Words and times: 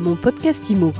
Mon 0.00 0.16
podcast 0.16 0.70
IMO. 0.70 0.94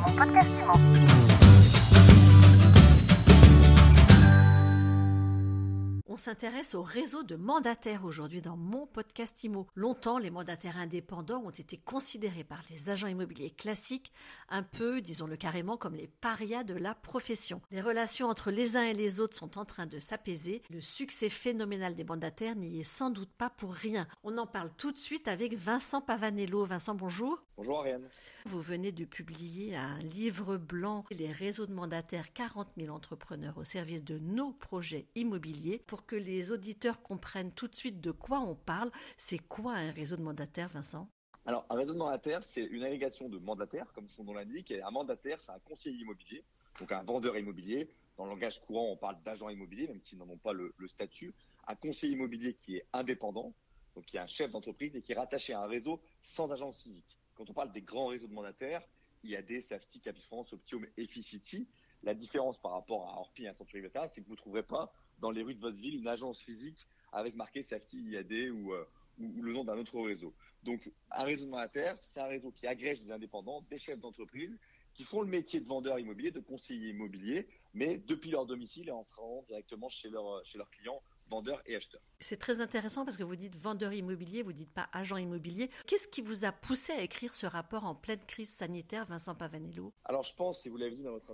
On 6.07 6.17
s'intéresse 6.19 6.75
au 6.75 6.83
réseau 6.83 7.23
de 7.23 7.35
mandataires 7.35 8.05
aujourd'hui 8.05 8.43
dans 8.43 8.59
mon 8.59 8.87
podcast 8.87 9.43
IMO. 9.43 9.67
Longtemps, 9.75 10.19
les 10.19 10.29
mandataires 10.29 10.77
indépendants 10.77 11.43
ont 11.47 11.51
été 11.51 11.79
considérés 11.79 12.45
par 12.45 12.61
les 12.69 12.91
agents 12.91 13.07
immobiliers 13.07 13.49
classiques 13.51 14.13
un 14.51 14.63
peu, 14.63 15.01
disons-le 15.01 15.37
carrément, 15.37 15.79
comme 15.79 15.95
les 15.95 16.09
parias 16.09 16.65
de 16.65 16.75
la 16.75 16.95
profession. 16.95 17.63
Les 17.71 17.81
relations 17.81 18.29
entre 18.29 18.51
les 18.51 18.77
uns 18.77 18.83
et 18.83 18.93
les 18.93 19.21
autres 19.21 19.37
sont 19.37 19.57
en 19.57 19.65
train 19.65 19.87
de 19.87 19.99
s'apaiser. 19.99 20.61
Le 20.69 20.83
succès 20.83 21.31
phénoménal 21.31 21.95
des 21.95 22.05
mandataires 22.05 22.57
n'y 22.57 22.81
est 22.81 22.83
sans 22.83 23.09
doute 23.09 23.33
pas 23.33 23.49
pour 23.49 23.73
rien. 23.73 24.07
On 24.23 24.37
en 24.37 24.47
parle 24.47 24.73
tout 24.77 24.93
de 24.93 24.99
suite 24.99 25.27
avec 25.27 25.55
Vincent 25.55 26.03
Pavanello. 26.03 26.67
Vincent, 26.67 26.95
bonjour. 26.95 27.43
Bonjour 27.61 27.81
Ariane. 27.81 28.09
Vous 28.47 28.63
venez 28.63 28.91
de 28.91 29.05
publier 29.05 29.77
un 29.77 29.99
livre 29.99 30.57
blanc, 30.57 31.05
Les 31.11 31.31
réseaux 31.31 31.67
de 31.67 31.75
mandataires, 31.75 32.33
40 32.33 32.69
000 32.79 32.89
entrepreneurs 32.89 33.59
au 33.59 33.65
service 33.65 34.03
de 34.03 34.19
nos 34.19 34.53
projets 34.53 35.09
immobiliers. 35.15 35.83
Pour 35.87 36.07
que 36.07 36.17
les 36.17 36.53
auditeurs 36.53 37.03
comprennent 37.03 37.53
tout 37.53 37.69
de 37.69 37.75
suite 37.77 38.01
de 38.01 38.13
quoi 38.13 38.41
on 38.41 38.55
parle, 38.55 38.91
c'est 39.19 39.37
quoi 39.37 39.75
un 39.75 39.91
réseau 39.91 40.17
de 40.17 40.23
mandataires, 40.23 40.71
Vincent? 40.71 41.07
Alors, 41.45 41.67
un 41.69 41.75
réseau 41.75 41.93
de 41.93 41.99
mandataires, 41.99 42.43
c'est 42.43 42.65
une 42.65 42.83
agrégation 42.83 43.29
de 43.29 43.37
mandataires, 43.37 43.93
comme 43.93 44.09
son 44.09 44.25
nom 44.25 44.33
l'indique. 44.33 44.71
Et 44.71 44.81
un 44.81 44.91
mandataire, 44.91 45.39
c'est 45.43 45.53
un 45.53 45.59
conseiller 45.59 46.01
immobilier, 46.01 46.43
donc 46.79 46.91
un 46.93 47.03
vendeur 47.03 47.37
immobilier. 47.37 47.91
Dans 48.17 48.25
le 48.25 48.31
langage 48.31 48.63
courant, 48.63 48.91
on 48.91 48.97
parle 48.97 49.23
d'agent 49.23 49.51
immobilier, 49.51 49.87
même 49.87 50.01
s'ils 50.01 50.17
n'en 50.17 50.31
ont 50.31 50.39
pas 50.39 50.55
le, 50.55 50.73
le 50.79 50.89
statut. 50.89 51.35
Un 51.69 51.75
conseiller 51.75 52.15
immobilier 52.15 52.55
qui 52.55 52.77
est 52.77 52.87
indépendant, 52.95 53.53
donc 53.95 54.07
qui 54.07 54.17
est 54.17 54.21
un 54.21 54.27
chef 54.27 54.51
d'entreprise 54.51 54.97
et 54.97 55.03
qui 55.03 55.13
est 55.13 55.17
rattaché 55.17 55.53
à 55.53 55.61
un 55.61 55.67
réseau 55.67 56.01
sans 56.23 56.51
agence 56.51 56.81
physique. 56.83 57.20
Quand 57.41 57.49
on 57.49 57.55
parle 57.55 57.73
des 57.73 57.81
grands 57.81 58.09
réseaux 58.09 58.29
de 58.29 58.35
mandataires, 58.35 58.83
IAD, 59.25 59.63
Safety, 59.63 59.99
Capifrance, 59.99 60.53
Optium, 60.53 60.87
Efficity, 60.99 61.67
la 62.03 62.13
différence 62.13 62.61
par 62.61 62.73
rapport 62.73 63.09
à 63.09 63.19
Orpi 63.19 63.45
et 63.45 63.49
à 63.49 63.55
Century 63.55 63.81
21, 63.81 64.09
c'est 64.09 64.21
que 64.21 64.27
vous 64.27 64.35
ne 64.35 64.37
trouverez 64.37 64.63
pas 64.63 64.93
dans 65.21 65.31
les 65.31 65.43
rues 65.43 65.55
de 65.55 65.61
votre 65.61 65.79
ville 65.79 65.95
une 65.95 66.07
agence 66.07 66.43
physique 66.43 66.87
avec 67.13 67.35
marqué 67.35 67.63
Safety, 67.63 67.97
IAD 67.97 68.51
ou, 68.51 68.75
euh, 68.75 68.85
ou, 69.19 69.41
le 69.41 69.55
nom 69.55 69.65
d'un 69.65 69.79
autre 69.79 69.99
réseau. 70.03 70.35
Donc, 70.65 70.93
un 71.13 71.23
réseau 71.23 71.47
de 71.47 71.51
mandataires, 71.51 71.97
c'est 72.03 72.21
un 72.21 72.27
réseau 72.27 72.53
qui 72.53 72.67
agrège 72.67 73.01
des 73.01 73.11
indépendants, 73.11 73.63
des 73.71 73.79
chefs 73.79 74.01
d'entreprise 74.01 74.59
qui 74.93 75.05
font 75.05 75.23
le 75.23 75.29
métier 75.29 75.61
de 75.61 75.67
vendeur 75.67 75.99
immobilier, 75.99 76.33
de 76.33 76.41
conseiller 76.41 76.91
immobilier, 76.91 77.49
mais 77.73 77.97
depuis 77.97 78.31
leur 78.31 78.45
domicile 78.45 78.89
et 78.89 78.93
en 78.93 79.05
se 79.05 79.15
rendant 79.15 79.45
directement 79.45 79.89
chez 79.89 80.11
leurs 80.11 80.71
clients 80.73 81.03
vendeurs 81.31 81.63
et 81.67 81.77
acheteurs. 81.77 82.03
C'est 82.19 82.37
très 82.37 82.61
intéressant 82.61 83.05
parce 83.05 83.17
que 83.17 83.23
vous 83.23 83.37
dites 83.37 83.57
vendeur 83.57 83.93
immobilier, 83.93 84.43
vous 84.43 84.53
dites 84.53 84.73
pas 84.73 84.89
agent 84.93 85.17
immobilier. 85.17 85.71
Qu'est-ce 85.87 86.09
qui 86.09 86.21
vous 86.21 86.45
a 86.45 86.53
poussé 86.53 86.93
à 86.93 87.01
écrire 87.01 87.35
ce 87.35 87.47
rapport 87.47 87.85
en 87.85 87.95
pleine 87.95 88.21
crise 88.27 88.51
sanitaire, 88.51 89.07
Vincent 89.07 89.35
Pavanello? 89.35 89.93
Alors 90.05 90.25
je 90.25 90.35
pense, 90.35 90.67
et 90.67 90.69
vous 90.69 90.77
l'avez 90.77 90.97
dit 90.97 91.03
dans 91.03 91.13
votre 91.13 91.33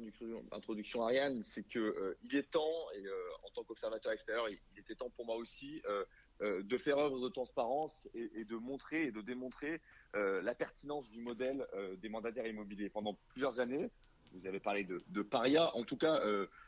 introduction, 0.52 1.02
Ariane, 1.02 1.42
c'est 1.44 1.66
que 1.66 1.78
euh, 1.78 2.16
il 2.22 2.36
est 2.36 2.50
temps, 2.50 2.90
et 2.94 3.06
euh, 3.06 3.12
en 3.44 3.50
tant 3.50 3.64
qu'observateur 3.64 4.12
extérieur, 4.12 4.48
il, 4.48 4.58
il, 4.74 4.80
était 4.80 4.94
temps 4.94 5.10
pour 5.10 5.24
moi 5.24 5.36
aussi 5.36 5.82
euh, 5.86 6.04
de 6.62 6.76
faire 6.76 6.98
œuvre 6.98 7.18
de 7.18 7.28
transparence 7.28 8.06
et, 8.14 8.30
et, 8.40 8.44
de 8.44 8.56
montrer 8.56 9.06
et 9.06 9.10
de 9.10 9.22
démontrer 9.22 9.80
la 10.12 10.54
pertinence 10.54 11.08
du 11.10 11.20
modèle 11.20 11.66
des 11.98 12.08
mandataires 12.08 12.46
immobiliers. 12.46 12.90
Pendant 12.90 13.18
plusieurs 13.28 13.60
années, 13.60 13.90
vous 14.32 14.46
avez 14.46 14.60
parlé 14.60 14.84
de, 14.84 15.22
paria, 15.22 15.74
en 15.76 15.84
tout 15.84 15.96
cas, 15.96 16.20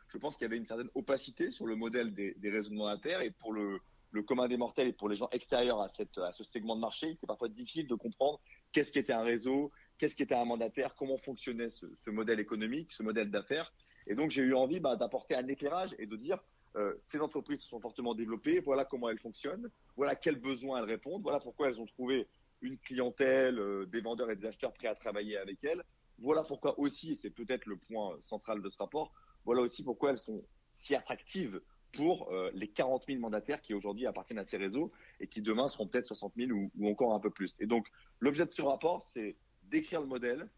je 0.08 0.18
pense 0.18 0.36
qu'il 0.36 0.44
y 0.44 0.46
avait 0.46 0.56
une 0.56 0.66
certaine 0.66 0.90
opacité 0.94 1.50
sur 1.50 1.66
le 1.66 1.76
modèle 1.76 2.14
des, 2.14 2.34
des 2.34 2.50
réseaux 2.50 2.70
de 2.70 2.74
mandataires 2.74 3.20
et 3.20 3.30
pour 3.30 3.52
le, 3.52 3.80
commun 4.26 4.48
des 4.48 4.56
mortels 4.56 4.88
et 4.88 4.92
pour 4.92 5.08
les 5.08 5.16
gens 5.16 5.28
extérieurs 5.32 5.80
à, 5.80 5.90
ce 5.90 6.44
segment 6.44 6.76
de 6.76 6.80
marché, 6.80 7.08
il 7.08 7.12
était 7.12 7.26
parfois 7.26 7.48
difficile 7.48 7.86
de 7.86 7.94
comprendre 7.94 8.40
qu'est-ce 8.72 8.92
qu'était 8.92 9.12
un 9.12 9.22
réseau, 9.22 9.70
qu'est-ce 9.98 10.16
qu'était 10.16 10.34
un 10.34 10.44
mandataire, 10.44 10.94
comment 10.94 11.18
fonctionnait 11.18 11.68
ce, 11.68 11.86
ce 12.00 12.10
modèle 12.10 12.40
économique, 12.40 12.92
ce 12.92 13.02
modèle 13.02 13.30
d'affaires. 13.30 13.72
Et 14.06 14.14
donc 14.14 14.30
j'ai 14.30 14.42
eu 14.42 14.54
envie 14.54 14.80
bah, 14.80 14.96
d'apporter 14.96 15.34
un 15.34 15.46
éclairage 15.46 15.94
et 15.98 16.06
de 16.06 16.16
dire 16.16 16.38
euh, 16.76 16.94
ces 17.06 17.20
entreprises 17.20 17.62
se 17.62 17.68
sont 17.68 17.80
fortement 17.80 18.14
développées, 18.14 18.60
voilà 18.60 18.84
comment 18.84 19.08
elles 19.08 19.18
fonctionnent, 19.18 19.70
voilà 19.96 20.14
quels 20.14 20.40
besoins 20.40 20.78
elles 20.78 20.88
répondent, 20.88 21.22
voilà 21.22 21.40
pourquoi 21.40 21.68
elles 21.68 21.80
ont 21.80 21.86
trouvé 21.86 22.26
une 22.60 22.78
clientèle, 22.78 23.58
euh, 23.58 23.86
des 23.86 24.00
vendeurs 24.00 24.30
et 24.30 24.36
des 24.36 24.46
acheteurs 24.46 24.72
prêts 24.72 24.88
à 24.88 24.94
travailler 24.94 25.36
avec 25.36 25.62
elles. 25.64 25.82
Voilà 26.18 26.42
pourquoi 26.42 26.78
aussi, 26.78 27.12
et 27.12 27.14
c'est 27.14 27.30
peut-être 27.30 27.66
le 27.66 27.76
point 27.76 28.16
central 28.20 28.60
de 28.60 28.68
ce 28.70 28.78
rapport, 28.78 29.12
voilà 29.44 29.62
aussi 29.62 29.82
pourquoi 29.82 30.10
elles 30.10 30.18
sont 30.18 30.44
si 30.78 30.94
attractives 30.94 31.60
pour 31.92 32.30
euh, 32.32 32.50
les 32.54 32.68
40 32.68 33.04
000 33.06 33.20
mandataires 33.20 33.60
qui 33.60 33.74
aujourd'hui 33.74 34.06
appartiennent 34.06 34.38
à 34.38 34.44
ces 34.44 34.56
réseaux 34.56 34.92
et 35.20 35.26
qui 35.26 35.40
demain 35.40 35.68
seront 35.68 35.86
peut-être 35.86 36.06
60 36.06 36.34
000 36.36 36.50
ou, 36.52 36.88
encore 36.88 37.14
un 37.14 37.20
peu 37.20 37.30
plus. 37.30 37.56
Et 37.60 37.66
donc, 37.66 37.88
l'objet 38.20 38.44
de 38.44 38.52
ce 38.52 38.62
rapport, 38.62 39.06
c'est 39.12 39.36
d'écrire 39.64 40.00
le 40.00 40.06
modèle, 40.06 40.48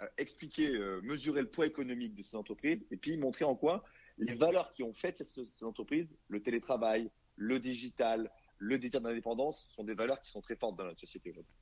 euh, 0.00 0.06
expliquer, 0.16 0.74
euh, 0.74 1.00
mesurer 1.02 1.42
le 1.42 1.50
poids 1.50 1.66
économique 1.66 2.14
de 2.14 2.22
ces 2.22 2.36
entreprises 2.36 2.86
et 2.90 2.96
puis 2.96 3.16
montrer 3.16 3.44
en 3.44 3.54
quoi 3.54 3.84
les 4.16 4.34
valeurs 4.34 4.72
qui 4.72 4.82
ont 4.84 4.94
fait 4.94 5.18
ces, 5.18 5.24
ces 5.24 5.64
entreprises, 5.64 6.16
le 6.28 6.40
télétravail, 6.40 7.10
le 7.36 7.58
digital, 7.58 8.30
le 8.58 8.78
désir 8.78 9.00
d'indépendance, 9.00 9.68
sont 9.74 9.84
des 9.84 9.94
valeurs 9.94 10.20
qui 10.20 10.30
sont 10.30 10.40
très 10.40 10.56
fortes 10.56 10.76
dans 10.76 10.84
notre 10.84 11.00
société 11.00 11.30
aujourd'hui. 11.30 11.52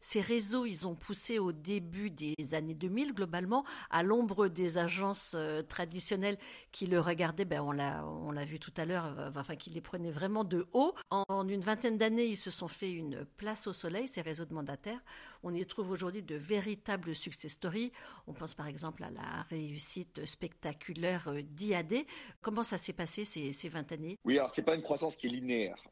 Ces 0.00 0.20
réseaux, 0.20 0.66
ils 0.66 0.86
ont 0.86 0.94
poussé 0.94 1.38
au 1.38 1.52
début 1.52 2.10
des 2.10 2.34
années 2.52 2.74
2000, 2.74 3.12
globalement, 3.12 3.64
à 3.90 4.02
l'ombre 4.02 4.48
des 4.48 4.78
agences 4.78 5.32
euh, 5.34 5.62
traditionnelles 5.62 6.38
qui 6.70 6.86
le 6.86 7.00
regardaient, 7.00 7.44
ben 7.44 7.60
on 7.60 7.72
l'a, 7.72 8.44
vu 8.44 8.58
tout 8.58 8.72
à 8.76 8.84
l'heure, 8.84 9.06
euh, 9.18 9.30
enfin, 9.34 9.56
qui 9.56 9.70
les 9.70 9.80
prenaient 9.80 10.10
vraiment 10.10 10.44
de 10.44 10.66
haut. 10.72 10.94
En, 11.10 11.48
une 11.48 11.60
vingtaine 11.60 11.98
d'années, 11.98 12.26
ils 12.26 12.36
se 12.36 12.50
sont 12.50 12.68
fait 12.68 12.92
une 12.92 13.24
place 13.36 13.66
au 13.66 13.72
soleil, 13.72 14.06
ces 14.06 14.20
réseaux 14.20 14.44
de 14.44 14.54
mandataires. 14.54 15.00
On 15.42 15.54
y 15.54 15.64
trouve 15.66 15.90
aujourd'hui 15.90 16.22
de 16.22 16.36
véritables 16.36 17.14
success 17.14 17.52
stories. 17.52 17.92
On 18.26 18.32
pense 18.32 18.54
par 18.54 18.66
exemple 18.66 19.02
à 19.02 19.10
la 19.10 19.42
réussite 19.50 20.24
spectaculaire 20.24 21.28
euh, 21.28 21.42
d'IAD. 21.42 21.94
Comment 22.42 22.62
ça 22.62 22.78
s'est 22.78 22.92
passé 22.92 23.24
ces, 23.24 23.52
ces 23.52 23.68
20 23.68 23.92
années? 23.92 24.18
Oui, 24.24 24.38
alors 24.38 24.54
c'est 24.54 24.62
pas 24.62 24.76
une 24.76 24.82
croissance 24.82 25.16
qui 25.16 25.26
est 25.26 25.30
linéaire. 25.30 25.82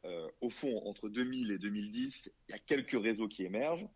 Au 0.41 0.49
fond, 0.49 0.81
entre 0.85 1.09
2000 1.09 1.51
et 1.51 1.57
2010, 1.57 2.31
il 2.47 2.51
y 2.51 2.55
a 2.55 2.59
quelques 2.59 2.91
réseaux 3.01 3.27
qui 3.27 3.43
émergent. 3.43 3.87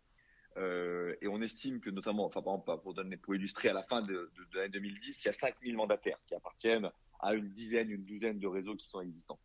Euh, 0.60 1.14
et 1.22 1.28
on 1.28 1.40
estime 1.40 1.80
que 1.80 1.88
notamment, 1.88 2.26
enfin 2.26 2.42
par 2.42 2.54
exemple, 2.54 2.82
pour, 2.82 2.94
donner, 2.94 3.18
illustrer, 3.30 3.70
à 3.70 3.72
la 3.72 3.82
fin 3.82 4.02
de, 4.02 4.30
l'année 4.52 4.68
2010, 4.68 5.24
il 5.24 5.26
y 5.26 5.28
a 5.28 5.32
5000 5.32 5.74
mandataires 5.74 6.18
qui 6.26 6.34
appartiennent 6.34 6.90
à 7.20 7.34
une 7.34 7.50
dizaine, 7.50 7.90
une 7.90 8.04
douzaine 8.04 8.38
de 8.38 8.46
réseaux 8.46 8.76
qui 8.76 8.86
sont 8.86 9.00
existants. 9.00 9.38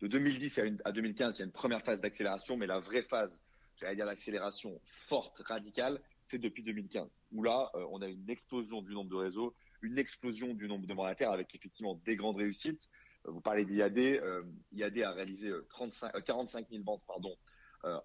De 0.00 0.06
2010 0.08 0.58
à, 0.58 0.64
une, 0.64 0.78
à 0.84 0.92
2015, 0.92 1.36
il 1.36 1.38
y 1.40 1.42
a 1.42 1.46
une 1.46 1.52
première 1.52 1.82
phase 1.82 2.00
d'accélération, 2.00 2.56
mais 2.56 2.66
la 2.66 2.80
vraie 2.80 3.02
phase, 3.02 3.40
j'allais 3.76 3.96
dire 3.96 4.06
l'accélération 4.06 4.80
forte, 4.84 5.40
radicale, 5.44 6.00
c'est 6.26 6.38
depuis 6.38 6.62
2015, 6.62 7.08
où 7.32 7.42
là, 7.42 7.70
euh, 7.74 7.86
on 7.90 8.00
a 8.00 8.08
une 8.08 8.28
explosion 8.30 8.80
du 8.80 8.94
nombre 8.94 9.10
de 9.10 9.16
réseaux, 9.16 9.54
une 9.82 9.98
explosion 9.98 10.54
du 10.54 10.66
nombre 10.66 10.86
de 10.86 10.94
mandataires 10.94 11.32
avec 11.32 11.54
effectivement 11.54 12.00
des 12.06 12.16
grandes 12.16 12.36
réussites. 12.36 12.88
Euh, 13.26 13.32
vous 13.32 13.42
parlez 13.42 13.66
d'IAD, 13.66 13.98
euh, 13.98 14.42
IAD 14.72 14.98
a 15.00 15.12
réalisé 15.12 15.52
35, 15.68 16.24
45 16.24 16.70
000 16.70 16.82
ventes, 16.84 17.02
pardon, 17.06 17.36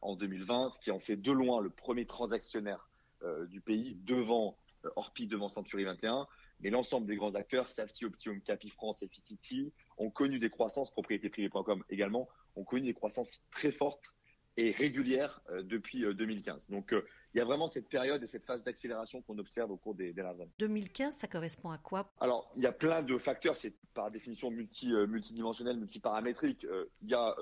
en 0.02 0.16
2020, 0.16 0.72
ce 0.72 0.80
qui 0.80 0.92
en 0.92 1.00
fait 1.00 1.16
de 1.16 1.32
loin 1.32 1.62
le 1.62 1.70
premier 1.70 2.06
transactionnaire 2.06 2.90
euh, 3.24 3.46
du 3.48 3.60
pays, 3.60 3.98
devant 4.06 4.58
euh, 4.86 4.90
Orpi, 4.96 5.28
devant 5.28 5.50
Century 5.50 5.84
21. 5.84 6.28
Mais 6.62 6.70
l'ensemble 6.70 7.08
des 7.08 7.16
grands 7.16 7.36
acteurs, 7.36 7.68
Safety, 7.68 8.06
Optium, 8.06 8.42
Capifrance, 8.42 9.02
Efficity, 9.02 9.74
ont 9.98 10.10
connu 10.10 10.40
des 10.40 10.50
croissances, 10.50 10.92
propriétéprivée.com 10.92 11.84
également, 11.90 12.30
ont 12.56 12.64
connu 12.64 12.88
des 12.88 12.94
croissances 12.94 13.42
très 13.52 13.72
fortes 13.72 14.14
et 14.56 14.72
régulières 14.72 15.42
euh, 15.50 15.64
depuis 15.64 16.02
2015. 16.02 16.70
Donc 16.70 16.94
euh, 16.94 17.06
il 17.34 17.38
y 17.38 17.42
a 17.42 17.46
vraiment 17.46 17.68
cette 17.68 17.88
période 17.90 18.24
et 18.24 18.28
cette 18.28 18.46
phase 18.46 18.64
d'accélération 18.64 19.22
qu'on 19.22 19.38
observe 19.38 19.72
au 19.72 19.78
cours 19.78 19.96
des 19.96 20.14
dernières 20.14 20.40
années. 20.42 20.52
2015, 20.60 21.14
ça 21.14 21.28
correspond 21.28 21.72
à 21.72 21.78
quoi? 21.78 22.12
Alors 22.20 22.52
il 22.56 22.64
y 22.64 22.68
a 22.68 22.72
plein 22.72 23.02
de 23.02 23.18
facteurs, 23.18 23.58
c'est 23.58 23.74
par 23.94 24.12
définition 24.12 24.50
multi, 24.50 24.94
euh, 24.94 25.08
multidimensionnel, 25.08 25.78
multiparamétrique. 25.78 26.66
il 27.02 27.10
y 27.10 27.14
a 27.14 27.36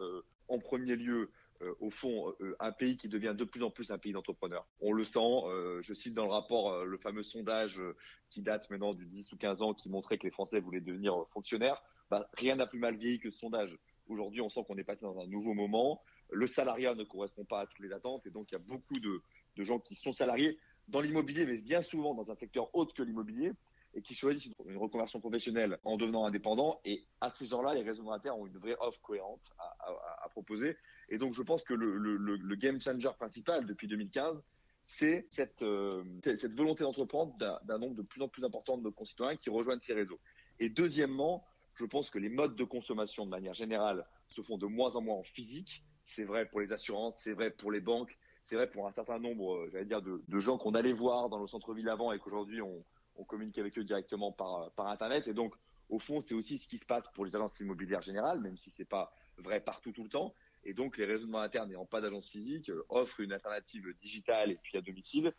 en 0.48 0.60
premier 0.60 0.96
lieu 0.96 1.30
euh, 1.62 1.74
au 1.80 1.90
fond 1.90 2.34
euh, 2.42 2.56
un 2.60 2.72
pays 2.72 2.98
qui 2.98 3.08
devient 3.08 3.34
de 3.36 3.44
plus 3.44 3.64
en 3.64 3.72
plus 3.72 3.90
un 3.92 3.98
pays 3.98 4.12
d'entrepreneurs. 4.12 4.68
On 4.80 4.92
le 4.92 5.04
sent, 5.04 5.20
euh, 5.20 5.82
je 5.82 5.94
cite 5.94 6.14
dans 6.14 6.26
le 6.26 6.32
rapport 6.32 6.86
le 6.86 6.98
fameux 6.98 7.24
sondage 7.24 7.82
qui 8.30 8.42
date 8.42 8.70
maintenant 8.70 8.94
du 8.94 9.06
10 9.06 9.32
ou 9.32 9.38
15 9.38 9.62
ans 9.62 9.74
qui 9.74 9.90
montrait 9.90 10.18
que 10.18 10.24
les 10.26 10.32
Français 10.32 10.60
voulaient 10.60 10.82
devenir 10.82 11.26
fonctionnaires. 11.30 11.82
Bah, 12.10 12.30
rien 12.34 12.56
n'a 12.56 12.68
plus 12.68 12.80
mal 12.80 12.96
vieilli 12.96 13.20
que 13.20 13.32
ce 13.32 13.40
sondage. 13.40 13.78
Aujourd'hui, 14.08 14.42
on 14.42 14.50
sent 14.50 14.64
qu'on 14.68 14.78
est 14.78 14.84
passé 14.84 15.02
dans 15.02 15.20
un 15.20 15.28
nouveau 15.28 15.54
moment. 15.54 16.02
Le 16.32 16.48
salariat 16.48 16.96
ne 16.96 17.04
correspond 17.04 17.46
pas 17.46 17.62
à 17.62 17.66
toutes 17.66 17.80
les 17.80 17.92
attentes 17.92 18.26
et 18.26 18.30
donc 18.30 18.52
il 18.52 18.56
y 18.56 18.58
a 18.58 18.62
beaucoup 18.62 19.00
de, 19.00 19.22
gens 19.64 19.80
qui 19.80 19.96
sont 19.96 20.12
salariés 20.12 20.60
dans 20.88 21.02
l'immobilier, 21.02 21.46
mais 21.46 21.58
bien 21.58 21.82
souvent 21.82 22.14
dans 22.14 22.30
un 22.32 22.36
secteur 22.36 22.74
autre 22.76 22.94
que 22.94 23.02
l'immobilier 23.04 23.52
et 23.96 24.02
qui 24.02 24.14
choisissent 24.14 24.52
une 24.66 24.78
reconversion 24.78 25.20
professionnelle 25.20 25.80
en 25.84 25.98
devenant 25.98 26.26
indépendants. 26.26 26.80
Et 26.86 27.06
à 27.20 27.32
ces 27.34 27.48
gens-là, 27.48 27.74
les 27.74 27.82
réseaux 27.82 28.04
monétaires 28.04 28.38
ont 28.38 28.46
une 28.46 28.58
vraie 28.58 28.76
offre 28.80 29.02
cohérente 29.02 29.42
à, 29.58 30.30
proposer. 30.30 30.78
Et 31.10 31.18
donc, 31.18 31.34
je 31.34 31.42
pense 31.42 31.64
que 31.64 31.74
le, 31.74 32.56
game 32.56 32.82
changer 32.82 33.10
principal 33.18 33.66
depuis 33.66 33.88
2015, 33.88 34.42
c'est 34.84 35.28
cette, 35.32 35.62
euh, 35.64 36.04
cette 36.24 36.54
volonté 36.54 36.84
d'entreprendre 36.84 37.36
d'un 37.38 37.78
nombre 37.78 37.96
de 37.96 38.02
plus 38.02 38.22
en 38.22 38.28
plus 38.28 38.44
important 38.44 38.78
de 38.78 38.84
nos 38.84 38.92
concitoyens 38.92 39.36
qui 39.36 39.50
rejoignent 39.50 39.82
ces 39.82 39.94
réseaux. 39.94 40.20
Et 40.60 40.70
deuxièmement, 40.70 41.46
je 41.76 41.86
pense 41.86 42.10
que 42.10 42.20
les 42.20 42.30
modes 42.30 42.56
de 42.56 42.64
consommation 42.64 43.26
de 43.26 43.32
manière 43.32 43.54
générale 43.54 44.06
se 44.28 44.42
font 44.42 44.58
de 44.58 44.66
moins 44.66 44.96
en 44.96 45.02
moins 45.02 45.16
en 45.16 45.24
physique. 45.24 45.84
C'est 46.04 46.24
vrai 46.24 46.46
pour 46.48 46.62
les 46.62 46.74
assurances, 46.74 47.18
c'est 47.20 47.34
vrai 47.34 47.52
pour 47.52 47.72
les 47.72 47.82
banques, 47.82 48.18
c'est 48.44 48.56
vrai 48.56 48.70
pour 48.70 48.88
un 48.88 48.92
certain 48.92 49.20
nombre, 49.20 49.68
j'allais 49.72 49.86
dire, 49.86 50.02
de, 50.02 50.40
gens 50.40 50.58
qu'on 50.58 50.74
allait 50.74 50.94
voir 50.94 51.30
dans 51.30 51.40
le 51.40 51.48
centre-ville 51.48 51.90
avant 51.90 52.14
et 52.14 52.20
qu'aujourd'hui 52.20 52.62
on, 52.62 52.84
communique 53.28 53.58
avec 53.58 53.78
eux 53.78 53.84
directement 53.84 54.32
par, 54.32 54.72
par 54.72 54.88
Internet. 54.88 55.28
Et 55.28 55.34
donc, 55.34 55.54
au 55.90 56.00
fond, 56.00 56.22
c'est 56.22 56.36
aussi 56.36 56.60
ce 56.60 56.68
qui 56.68 56.78
se 56.78 56.86
passe 56.86 57.04
pour 57.14 57.26
les 57.26 57.36
agences 57.36 57.60
immobilières 57.60 58.02
générales, 58.02 58.40
même 58.40 58.58
si 58.58 58.70
c'est 58.70 58.86
pas 58.86 59.12
vrai 59.38 59.60
partout 59.60 59.92
tout 59.92 60.04
le 60.04 60.10
temps. 60.10 60.34
Et 60.64 60.74
donc, 60.74 60.98
les 60.98 61.06
raisonnements 61.06 61.42
internes 61.42 61.70
n'ayant 61.70 61.86
pas 61.86 62.02
d'agence 62.02 62.30
physique 62.30 62.70
euh, 62.70 62.86
offrent 62.90 63.20
une 63.22 63.32
alternative 63.32 63.94
digitale 64.02 64.52
et 64.52 64.56
puis 64.56 64.78
à 64.78 64.82
domicile 64.82 65.34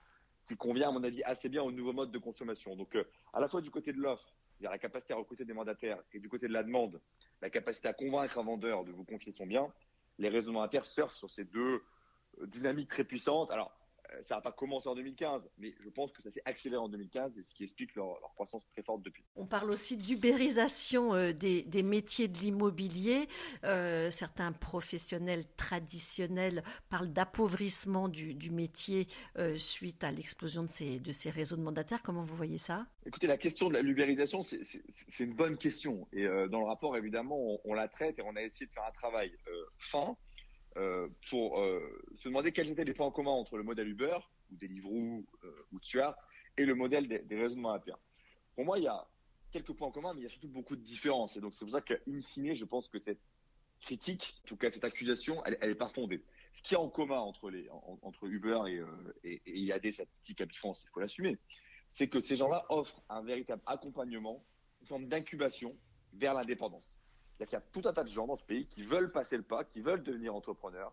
qui 0.44 0.56
convient, 0.56 0.88
à 0.88 0.92
mon 0.92 1.04
avis, 1.04 1.22
assez 1.24 1.48
bien 1.48 1.62
au 1.62 1.70
nouveau 1.70 1.92
mode 1.92 2.10
de 2.10 2.18
consommation. 2.18 2.74
Donc, 2.76 2.94
euh, 2.96 3.04
à 3.32 3.40
la 3.40 3.48
fois 3.48 3.60
du 3.60 3.70
côté 3.70 3.92
de 3.92 3.98
l'offre, 3.98 4.32
a 4.66 4.70
la 4.70 4.78
capacité 4.78 5.12
à 5.12 5.16
recruter 5.16 5.44
des 5.44 5.52
mandataires, 5.52 6.02
et 6.12 6.18
du 6.18 6.28
côté 6.28 6.48
de 6.48 6.52
la 6.52 6.62
demande, 6.62 7.00
la 7.40 7.50
capacité 7.50 7.88
à 7.88 7.92
convaincre 7.92 8.38
un 8.38 8.42
vendeur 8.42 8.84
de 8.84 8.90
vous 8.90 9.04
confier 9.04 9.30
son 9.32 9.46
bien, 9.46 9.72
les 10.18 10.28
raisonnements 10.28 10.62
internes 10.62 10.84
surfent 10.84 11.14
sur 11.14 11.30
ces 11.30 11.44
deux 11.44 11.82
euh, 12.40 12.46
dynamiques 12.46 12.88
très 12.88 13.04
puissantes. 13.04 13.50
Alors, 13.50 13.72
ça 14.24 14.36
n'a 14.36 14.40
pas 14.40 14.52
commencé 14.52 14.88
en 14.88 14.94
2015, 14.94 15.48
mais 15.58 15.74
je 15.80 15.88
pense 15.88 16.12
que 16.12 16.22
ça 16.22 16.30
s'est 16.30 16.42
accéléré 16.44 16.80
en 16.80 16.88
2015 16.88 17.36
et 17.38 17.42
ce 17.42 17.52
qui 17.54 17.64
explique 17.64 17.94
leur, 17.94 18.18
croissance 18.34 18.62
très 18.72 18.82
forte 18.82 19.02
depuis. 19.02 19.24
On 19.36 19.46
parle 19.46 19.70
aussi 19.70 19.96
d'ubérisation 19.96 21.14
euh, 21.14 21.32
des, 21.32 21.82
métiers 21.82 22.28
de 22.28 22.38
l'immobilier. 22.38 23.28
Euh, 23.64 24.10
certains 24.10 24.52
professionnels 24.52 25.44
traditionnels 25.56 26.62
parlent 26.88 27.12
d'appauvrissement 27.12 28.08
du, 28.08 28.36
métier 28.50 29.06
suite 29.56 30.04
à 30.04 30.10
l'explosion 30.10 30.64
de 30.64 30.70
ces, 30.70 31.00
de 31.00 31.12
ces 31.12 31.30
réseaux 31.30 31.56
de 31.56 31.62
mandataires. 31.62 32.02
Comment 32.02 32.22
vous 32.22 32.34
voyez 32.34 32.58
ça? 32.58 32.86
Écoutez, 33.04 33.26
la 33.26 33.36
question 33.36 33.68
de 33.68 33.78
l'ubérisation, 33.78 34.42
c'est 34.42 34.60
une 35.20 35.34
bonne 35.34 35.56
question. 35.58 36.08
Et 36.12 36.24
dans 36.24 36.60
le 36.60 36.66
rapport, 36.66 36.96
évidemment, 36.96 37.38
on, 37.38 37.60
on, 37.64 37.74
la 37.74 37.88
traite 37.88 38.18
et 38.18 38.22
on 38.22 38.34
a 38.36 38.42
essayé 38.42 38.66
de 38.66 38.72
faire 38.72 38.84
un 38.84 38.92
travail 38.92 39.32
fin 39.78 40.10
euh, 40.10 40.14
pour 41.30 41.60
euh, 41.60 41.80
se 42.16 42.28
demander 42.28 42.52
quels 42.52 42.70
étaient 42.70 42.84
les 42.84 42.94
points 42.94 43.06
en 43.06 43.10
commun 43.10 43.30
entre 43.30 43.56
le 43.56 43.62
modèle 43.62 43.88
Uber 43.88 44.18
ou 44.50 44.56
Deliveroo 44.56 45.24
euh, 45.44 45.66
ou 45.72 45.80
Stuart 45.80 46.16
et 46.56 46.64
le 46.64 46.74
modèle 46.74 47.08
des, 47.08 47.36
raisonnements 47.36 47.72
internes. 47.72 48.00
Pour 48.54 48.64
moi, 48.64 48.78
il 48.78 48.84
y 48.84 48.88
a 48.88 49.06
quelques 49.52 49.72
points 49.72 49.88
en 49.88 49.92
commun, 49.92 50.14
mais 50.14 50.20
il 50.20 50.24
y 50.24 50.26
a 50.26 50.30
surtout 50.30 50.48
beaucoup 50.48 50.76
de 50.76 50.82
différences. 50.82 51.36
Et 51.36 51.40
donc, 51.40 51.54
c'est 51.54 51.64
pour 51.64 51.72
ça 51.72 51.80
qu'in 51.80 52.20
fine, 52.20 52.54
je 52.54 52.64
pense 52.64 52.88
que 52.88 52.98
cette 52.98 53.20
critique, 53.80 54.40
en 54.44 54.48
tout 54.48 54.56
cas 54.56 54.70
cette 54.70 54.84
accusation, 54.84 55.44
elle, 55.44 55.56
n'est 55.68 55.74
pas 55.74 55.88
fondée. 55.88 56.24
Ce 56.52 56.62
qui 56.62 56.74
y 56.74 56.76
a 56.76 56.80
en 56.80 56.88
commun 56.88 57.18
entre, 57.18 57.50
Uber 58.24 58.60
et, 58.66 58.82
et, 59.22 59.42
et 59.46 59.58
IAD, 59.60 59.92
cette 59.92 60.10
petite 60.22 60.56
France, 60.56 60.82
il 60.84 60.90
faut 60.90 61.00
l'assumer, 61.00 61.38
c'est 61.88 62.08
que 62.08 62.20
ces 62.20 62.36
gens-là 62.36 62.66
offrent 62.68 63.02
un 63.08 63.22
véritable 63.22 63.62
accompagnement, 63.66 64.44
une 64.80 64.86
forme 64.88 65.06
d'incubation 65.06 65.76
vers 66.12 66.34
l'indépendance. 66.34 66.97
Il 67.40 67.46
y 67.52 67.54
a 67.54 67.60
tout 67.60 67.82
un 67.84 67.92
tas 67.92 68.02
de 68.02 68.08
gens 68.08 68.26
dans 68.26 68.36
ce 68.36 68.44
pays 68.44 68.66
qui 68.66 68.82
veulent 68.82 69.12
passer 69.12 69.36
le 69.36 69.44
pas, 69.44 69.64
qui 69.64 69.80
veulent 69.80 70.02
devenir 70.02 70.34
entrepreneurs, 70.34 70.92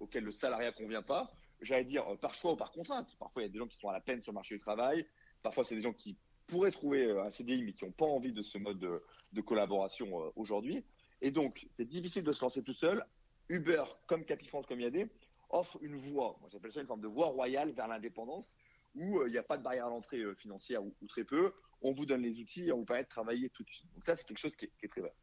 auxquels 0.00 0.24
le 0.24 0.32
salariat 0.32 0.72
convient 0.72 1.02
pas. 1.02 1.30
J'allais 1.60 1.84
dire 1.84 2.06
euh, 2.08 2.16
par 2.16 2.34
choix 2.34 2.52
ou 2.52 2.56
par 2.56 2.72
contrainte. 2.72 3.16
Parfois, 3.18 3.42
il 3.42 3.46
y 3.46 3.48
a 3.48 3.52
des 3.52 3.58
gens 3.58 3.66
qui 3.66 3.78
sont 3.78 3.88
à 3.88 3.92
la 3.92 4.00
peine 4.00 4.20
sur 4.20 4.32
le 4.32 4.34
marché 4.34 4.56
du 4.56 4.60
travail. 4.60 5.06
Parfois, 5.42 5.64
c'est 5.64 5.76
des 5.76 5.82
gens 5.82 5.92
qui 5.92 6.16
pourraient 6.48 6.72
trouver 6.72 7.06
euh, 7.06 7.24
un 7.24 7.30
CDI, 7.30 7.62
mais 7.62 7.72
qui 7.72 7.84
n'ont 7.84 7.92
pas 7.92 8.06
envie 8.06 8.32
de 8.32 8.42
ce 8.42 8.58
mode 8.58 8.78
de, 8.78 9.40
collaboration 9.40 10.20
euh, 10.20 10.30
aujourd'hui. 10.34 10.84
Et 11.20 11.30
donc, 11.30 11.68
c'est 11.76 11.84
difficile 11.84 12.24
de 12.24 12.32
se 12.32 12.40
lancer 12.40 12.62
tout 12.62 12.74
seul. 12.74 13.04
Uber, 13.48 13.84
comme 14.06 14.24
Capifrance, 14.24 14.66
comme 14.66 14.80
IAD, 14.80 15.08
offre 15.50 15.78
une 15.80 15.94
voie, 15.94 16.36
moi 16.40 16.50
j'appelle 16.52 16.70
ça 16.70 16.80
une 16.82 16.86
forme 16.86 17.00
de 17.00 17.08
voie 17.08 17.28
royale 17.28 17.70
vers 17.70 17.88
l'indépendance, 17.88 18.54
où 18.94 19.24
il 19.24 19.32
n'y 19.32 19.38
a 19.38 19.42
pas 19.42 19.56
de 19.56 19.62
barrière 19.62 19.86
à 19.86 19.88
l'entrée 19.88 20.22
financière 20.36 20.84
ou, 20.84 20.92
très 21.08 21.24
peu. 21.24 21.54
On 21.80 21.92
vous 21.92 22.04
donne 22.04 22.20
les 22.20 22.38
outils 22.40 22.68
et 22.68 22.72
on 22.72 22.78
vous 22.78 22.84
permet 22.84 23.04
de 23.04 23.08
travailler 23.08 23.48
tout 23.48 23.62
de 23.62 23.70
suite. 23.70 23.90
Donc 23.94 24.04
ça, 24.04 24.16
c'est 24.16 24.26
quelque 24.26 24.38
chose 24.38 24.54
qui 24.54 24.66
est 24.66 24.88
très 24.88 25.00
vrai. 25.00 25.14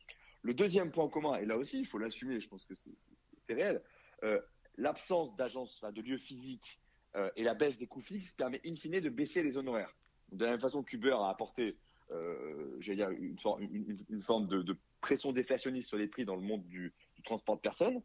Le 0.46 0.54
deuxième 0.54 0.92
point 0.92 1.10
commun, 1.10 1.38
et 1.38 1.46
là 1.46 1.58
aussi, 1.58 1.80
il 1.80 1.88
faut 1.88 1.98
l'assumer, 1.98 2.40
je 2.40 2.48
pense 2.48 2.66
que 2.66 2.76
c'est 2.76 2.94
réel, 3.50 3.82
euh, 4.24 4.40
l'absence 4.78 5.36
d'agence, 5.36 5.82
de 5.82 6.02
lieu 6.04 6.20
physique 6.20 6.80
euh, 7.16 7.32
et 7.36 7.42
la 7.42 7.56
baisse 7.56 7.80
des 7.80 7.88
coûts 7.88 8.02
fixes 8.02 8.32
permet 8.34 8.62
in 8.64 8.76
fine 8.76 9.00
de 9.00 9.10
baisser 9.10 9.42
les 9.42 9.58
honoraires. 9.58 9.92
De 10.32 10.46
la 10.46 10.52
même 10.52 10.60
façon 10.60 10.84
qu'Uber 10.84 11.16
a 11.20 11.30
apporté 11.30 11.80
euh, 12.12 12.80
une, 12.80 14.22
forme 14.22 14.46
de, 14.46 14.78
pression 15.02 15.32
déflationniste 15.32 15.88
sur 15.88 15.98
les 15.98 16.08
prix 16.08 16.26
dans 16.26 16.36
le 16.36 16.44
monde 16.44 16.64
du, 16.68 16.94
transport 17.24 17.56
de 17.56 17.62
personnes, 17.62 18.04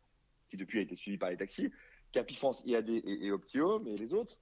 qui 0.49 0.57
depuis 0.57 0.79
a 0.79 0.83
été 0.83 0.97
suivi 0.97 1.19
par 1.19 1.29
les 1.29 1.37
taxis, 1.37 1.71
Capifrance, 2.11 2.63
IAD 2.65 2.89
et, 2.89 3.03
et 3.05 3.33
Optio, 3.33 3.81
mais 3.81 3.99
les 3.99 4.15
autres, 4.15 4.39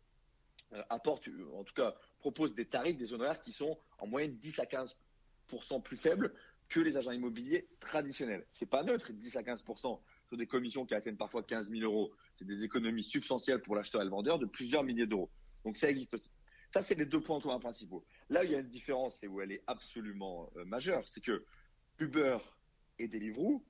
apportent, 0.88 1.28
en 1.52 1.64
tout 1.64 1.74
cas, 1.74 1.96
proposent 2.20 2.54
des 2.54 2.66
tarifs, 2.66 2.96
des 2.96 3.12
honoraires 3.12 3.40
qui 3.40 3.50
sont 3.50 3.76
en 3.98 4.06
moyenne 4.06 4.36
10 4.36 4.60
à 4.60 4.66
15% 4.66 5.82
plus 5.82 5.96
faibles 5.96 6.32
que 6.68 6.80
les 6.80 6.96
agents 6.96 7.12
immobiliers 7.12 7.66
traditionnels. 7.80 8.46
C'est 8.50 8.66
pas 8.66 8.82
neutre, 8.82 9.12
10 9.12 9.36
à 9.36 9.42
15 9.42 9.64
sur 9.64 10.36
des 10.36 10.46
commissions 10.46 10.84
qui 10.84 10.94
atteignent 10.94 11.16
parfois 11.16 11.42
15 11.42 11.70
000 11.70 11.82
euros. 11.82 12.12
C'est 12.34 12.46
des 12.46 12.64
économies 12.64 13.02
substantielles 13.02 13.62
pour 13.62 13.74
l'acheteur 13.74 14.02
et 14.02 14.04
le 14.04 14.10
vendeur 14.10 14.38
de 14.38 14.46
plusieurs 14.46 14.84
milliers 14.84 15.06
d'euros. 15.06 15.30
Donc 15.64 15.76
ça 15.76 15.88
existe 15.88 16.14
aussi. 16.14 16.30
Ça, 16.72 16.82
c'est 16.82 16.94
les 16.94 17.06
deux 17.06 17.20
points 17.20 17.40
communs 17.40 17.58
principaux. 17.58 18.04
Là 18.28 18.42
où 18.42 18.44
il 18.44 18.50
y 18.50 18.54
a 18.54 18.58
une 18.58 18.68
différence 18.68 19.22
et 19.22 19.26
où 19.26 19.40
elle 19.40 19.52
est 19.52 19.62
absolument 19.66 20.50
euh, 20.56 20.64
majeure, 20.66 21.08
c'est 21.08 21.22
que 21.22 21.44
Uber 21.98 22.38
et 22.98 23.08
Deliveroo 23.08 23.64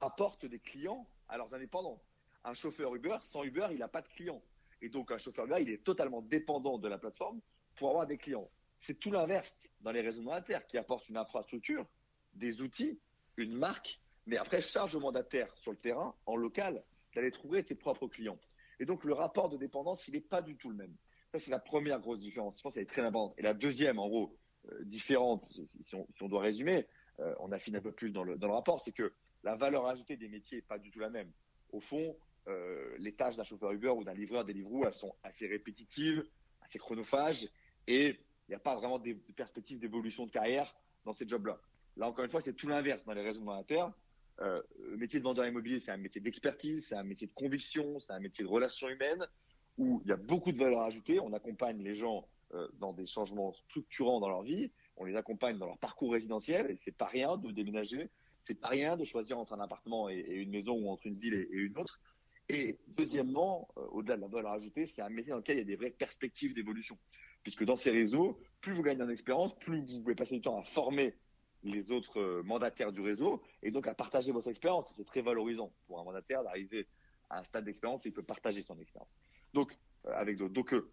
apportent 0.00 0.46
des 0.46 0.58
clients 0.58 1.08
à 1.28 1.36
leurs 1.36 1.54
indépendants. 1.54 2.02
Un 2.42 2.54
chauffeur 2.54 2.94
Uber, 2.94 3.18
sans 3.22 3.44
Uber, 3.44 3.68
il 3.70 3.78
n'a 3.78 3.88
pas 3.88 4.02
de 4.02 4.08
clients. 4.08 4.42
Et 4.82 4.88
donc 4.88 5.12
un 5.12 5.18
chauffeur 5.18 5.44
Uber, 5.46 5.58
il 5.60 5.70
est 5.70 5.84
totalement 5.84 6.22
dépendant 6.22 6.78
de 6.78 6.88
la 6.88 6.98
plateforme 6.98 7.40
pour 7.76 7.90
avoir 7.90 8.06
des 8.06 8.18
clients. 8.18 8.50
C'est 8.80 8.98
tout 8.98 9.12
l'inverse 9.12 9.54
dans 9.82 9.92
les 9.92 10.00
réseaux 10.00 10.22
monétaires 10.22 10.66
qui 10.66 10.76
apportent 10.76 11.08
une 11.08 11.18
infrastructure 11.18 11.86
des 12.34 12.62
outils, 12.62 12.98
une 13.36 13.54
marque, 13.54 14.00
mais 14.26 14.36
après 14.36 14.60
charge 14.60 14.94
au 14.94 15.00
mandataire 15.00 15.52
sur 15.56 15.72
le 15.72 15.78
terrain, 15.78 16.14
en 16.26 16.36
local, 16.36 16.82
d'aller 17.14 17.30
trouver 17.30 17.62
ses 17.62 17.74
propres 17.74 18.08
clients. 18.08 18.38
Et 18.78 18.86
donc 18.86 19.04
le 19.04 19.12
rapport 19.12 19.48
de 19.48 19.56
dépendance, 19.56 20.08
il 20.08 20.14
n'est 20.14 20.20
pas 20.20 20.42
du 20.42 20.56
tout 20.56 20.70
le 20.70 20.76
même. 20.76 20.94
Ça, 21.32 21.38
c'est 21.38 21.50
la 21.50 21.58
première 21.58 22.00
grosse 22.00 22.20
différence. 22.20 22.58
Je 22.58 22.62
pense 22.62 22.74
qu'elle 22.74 22.82
est 22.82 22.86
très 22.86 23.02
importante. 23.02 23.34
Et 23.38 23.42
la 23.42 23.54
deuxième, 23.54 23.98
en 23.98 24.08
gros, 24.08 24.36
euh, 24.72 24.84
différente, 24.84 25.46
si 25.82 25.94
on, 25.94 26.28
doit 26.28 26.40
résumer, 26.40 26.86
euh, 27.20 27.34
on 27.38 27.52
affine 27.52 27.76
un 27.76 27.80
peu 27.80 27.92
plus 27.92 28.12
dans 28.12 28.24
le, 28.24 28.36
rapport, 28.46 28.80
c'est 28.80 28.92
que 28.92 29.12
la 29.44 29.54
valeur 29.54 29.86
ajoutée 29.86 30.16
des 30.16 30.28
métiers 30.28 30.58
n'est 30.58 30.62
pas 30.62 30.78
du 30.78 30.90
tout 30.90 30.98
la 30.98 31.08
même. 31.08 31.30
Au 31.70 31.80
fond, 31.80 32.16
euh, 32.48 32.94
les 32.98 33.12
tâches 33.12 33.36
d'un 33.36 33.44
chauffeur 33.44 33.70
Uber 33.70 33.90
ou 33.90 34.02
d'un 34.02 34.14
livreur 34.14 34.44
Deliveroo, 34.44 34.84
elles 34.86 34.94
sont 34.94 35.14
assez 35.22 35.46
répétitives, 35.46 36.24
assez 36.62 36.78
chronophages, 36.78 37.48
et 37.86 38.08
il 38.08 38.50
n'y 38.50 38.54
a 38.54 38.60
pas 38.60 38.74
vraiment 38.74 38.98
de 38.98 39.12
perspective 39.36 39.78
d'évolution 39.78 40.26
de 40.26 40.30
carrière 40.30 40.74
dans 41.04 41.12
ces 41.12 41.28
jobs-là. 41.28 41.60
Là, 42.00 42.08
encore 42.08 42.24
une 42.24 42.30
fois, 42.30 42.40
c'est 42.40 42.54
tout 42.54 42.66
l'inverse 42.66 43.04
dans 43.04 43.12
les 43.12 43.20
réseaux 43.20 43.42
monétaires. 43.42 43.92
Euh, 44.40 44.62
le 44.88 44.96
métier 44.96 45.18
de 45.18 45.24
vendeur 45.24 45.46
immobilier, 45.46 45.80
c'est 45.80 45.90
un 45.90 45.98
métier 45.98 46.22
d'expertise, 46.22 46.86
c'est 46.88 46.94
un 46.94 47.02
métier 47.02 47.26
de 47.26 47.32
conviction, 47.34 48.00
c'est 48.00 48.14
un 48.14 48.20
métier 48.20 48.42
de 48.42 48.48
relations 48.48 48.88
humaines 48.88 49.26
où 49.76 50.00
il 50.06 50.08
y 50.08 50.12
a 50.12 50.16
beaucoup 50.16 50.50
de 50.50 50.56
valeur 50.56 50.80
ajoutée. 50.80 51.20
On 51.20 51.34
accompagne 51.34 51.82
les 51.82 51.94
gens 51.94 52.26
euh, 52.54 52.66
dans 52.78 52.94
des 52.94 53.04
changements 53.04 53.52
structurants 53.52 54.18
dans 54.18 54.30
leur 54.30 54.42
vie, 54.42 54.70
on 54.96 55.04
les 55.04 55.14
accompagne 55.14 55.58
dans 55.58 55.66
leur 55.66 55.76
parcours 55.76 56.12
résidentiel 56.12 56.70
et 56.70 56.76
c'est 56.76 56.96
pas 56.96 57.04
rien 57.04 57.36
de 57.36 57.50
déménager, 57.50 58.08
c'est 58.44 58.58
pas 58.58 58.68
rien 58.68 58.96
de 58.96 59.04
choisir 59.04 59.38
entre 59.38 59.52
un 59.52 59.60
appartement 59.60 60.08
et, 60.08 60.20
une 60.20 60.50
maison 60.50 60.72
ou 60.72 60.88
entre 60.88 61.06
une 61.06 61.18
ville 61.18 61.34
et, 61.34 61.48
une 61.52 61.76
autre. 61.76 62.00
Et 62.48 62.78
deuxièmement, 62.88 63.68
euh, 63.76 63.82
au-delà 63.90 64.16
de 64.16 64.22
la 64.22 64.28
valeur 64.28 64.52
ajoutée, 64.52 64.86
c'est 64.86 65.02
un 65.02 65.10
métier 65.10 65.32
dans 65.32 65.36
lequel 65.36 65.56
il 65.56 65.60
y 65.60 65.62
a 65.62 65.66
des 65.66 65.76
vraies 65.76 65.90
perspectives 65.90 66.54
d'évolution. 66.54 66.96
Puisque 67.42 67.64
dans 67.64 67.76
ces 67.76 67.90
réseaux, 67.90 68.40
plus 68.62 68.72
vous 68.72 68.82
gagnez 68.82 69.02
en 69.02 69.10
expérience, 69.10 69.54
plus 69.58 69.84
vous 69.84 70.00
pouvez 70.00 70.14
passer 70.14 70.36
du 70.36 70.40
temps 70.40 70.58
à 70.58 70.62
former 70.62 71.14
les 71.62 71.90
autres 71.90 72.18
euh, 72.20 72.42
mandataires 72.42 72.92
du 72.92 73.00
réseau 73.00 73.42
et 73.62 73.70
donc 73.70 73.86
à 73.86 73.94
partager 73.94 74.32
votre 74.32 74.48
expérience. 74.48 74.86
C'est 74.96 75.06
très 75.06 75.20
valorisant 75.20 75.72
pour 75.86 76.00
un 76.00 76.04
mandataire 76.04 76.42
d'arriver 76.42 76.86
à 77.28 77.40
un 77.40 77.44
stade 77.44 77.64
d'expérience 77.64 78.04
et 78.06 78.08
il 78.08 78.12
peut 78.12 78.22
partager 78.22 78.62
son 78.62 78.78
expérience. 78.78 79.10
Donc, 79.52 79.76
euh, 80.06 80.12
avec 80.14 80.36
d'autres. 80.36 80.52
Donc, 80.52 80.72
euh, 80.72 80.90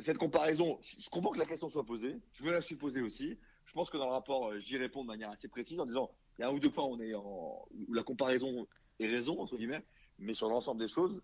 cette 0.00 0.18
comparaison, 0.18 0.78
je 0.82 1.08
comprends 1.08 1.30
que 1.30 1.38
la 1.38 1.46
question 1.46 1.68
soit 1.70 1.84
posée. 1.84 2.16
Je 2.32 2.42
me 2.42 2.50
la 2.50 2.60
suis 2.60 2.76
posée 2.76 3.00
aussi. 3.00 3.38
Je 3.64 3.72
pense 3.72 3.90
que 3.90 3.96
dans 3.96 4.06
le 4.06 4.12
rapport, 4.12 4.58
j'y 4.58 4.76
réponds 4.76 5.02
de 5.02 5.08
manière 5.08 5.30
assez 5.30 5.48
précise 5.48 5.78
en 5.78 5.86
disant 5.86 6.10
il 6.38 6.42
y 6.42 6.44
a 6.44 6.48
un 6.48 6.52
ou 6.52 6.58
deux 6.58 6.70
points 6.70 6.84
où, 6.84 6.94
on 6.94 7.00
est 7.00 7.14
en, 7.14 7.66
où 7.86 7.92
la 7.92 8.02
comparaison 8.02 8.66
est 8.98 9.06
raison, 9.06 9.40
entre 9.40 9.56
guillemets, 9.56 9.84
mais 10.18 10.34
sur 10.34 10.48
l'ensemble 10.48 10.80
des 10.80 10.88
choses, 10.88 11.20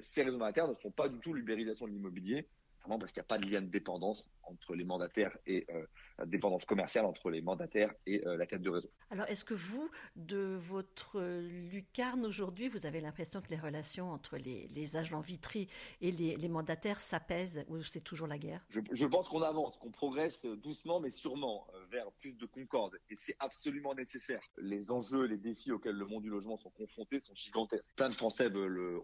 ces 0.00 0.22
réseaux 0.22 0.38
mandataires 0.38 0.68
ne 0.68 0.74
font 0.74 0.90
pas 0.90 1.08
du 1.08 1.18
tout 1.18 1.34
l'ubérisation 1.34 1.86
de 1.86 1.92
l'immobilier 1.92 2.48
parce 2.88 3.12
qu'il 3.12 3.20
n'y 3.20 3.26
a 3.26 3.28
pas 3.28 3.38
de 3.38 3.46
lien 3.46 3.60
de 3.60 3.66
dépendance 3.66 4.28
entre 4.44 4.74
les 4.74 4.84
mandataires 4.84 5.36
et 5.46 5.66
euh, 5.70 5.84
la 6.18 6.26
dépendance 6.26 6.64
commerciale 6.64 7.04
entre 7.04 7.30
les 7.30 7.42
mandataires 7.42 7.92
et 8.06 8.26
euh, 8.26 8.36
la 8.36 8.46
tête 8.46 8.62
de 8.62 8.70
réseau. 8.70 8.90
Alors, 9.10 9.26
est-ce 9.26 9.44
que 9.44 9.54
vous, 9.54 9.90
de 10.14 10.56
votre 10.58 11.20
lucarne 11.20 12.24
aujourd'hui, 12.24 12.68
vous 12.68 12.86
avez 12.86 13.00
l'impression 13.00 13.40
que 13.40 13.48
les 13.48 13.56
relations 13.56 14.12
entre 14.12 14.36
les, 14.36 14.96
agents 14.96 15.20
Vitry 15.20 15.68
et 16.00 16.12
les, 16.12 16.48
mandataires 16.48 17.00
s'apaisent 17.00 17.64
ou 17.68 17.82
c'est 17.82 18.00
toujours 18.00 18.28
la 18.28 18.38
guerre? 18.38 18.64
Je, 18.70 19.06
pense 19.06 19.28
qu'on 19.28 19.42
avance, 19.42 19.76
qu'on 19.78 19.90
progresse 19.90 20.44
doucement 20.44 21.00
mais 21.00 21.10
sûrement 21.10 21.66
euh, 21.74 21.84
vers 21.90 22.10
plus 22.12 22.32
de 22.32 22.46
concorde 22.46 22.96
et 23.10 23.16
c'est 23.16 23.36
absolument 23.40 23.94
nécessaire. 23.94 24.40
Les 24.58 24.90
enjeux, 24.90 25.24
les 25.24 25.38
défis 25.38 25.72
auxquels 25.72 25.96
le 25.96 26.06
monde 26.06 26.22
du 26.22 26.30
logement 26.30 26.56
sont 26.56 26.70
confrontés 26.70 27.18
sont 27.18 27.34
gigantesques. 27.34 27.94
Plein 27.96 28.08
de 28.08 28.14
Français 28.14 28.48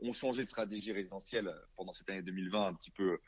ont 0.03 0.13
changé 0.13 0.45
de 0.45 0.51
stratégie 0.51 0.93
résidentielle 0.93 1.53
pendant 1.77 1.93
cette 1.93 2.09
année 2.11 2.23
2020 2.23 2.67
un 2.67 2.75
petit 2.75 2.91
peu 2.91 3.13
euh, 3.13 3.21